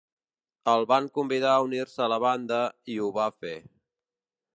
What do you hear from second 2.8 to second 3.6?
i ho va fer.